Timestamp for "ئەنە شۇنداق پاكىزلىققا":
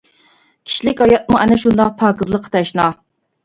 1.41-2.55